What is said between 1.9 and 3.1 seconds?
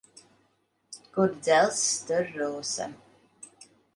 tur rūsa.